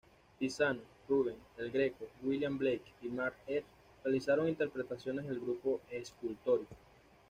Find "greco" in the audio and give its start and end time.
1.69-2.07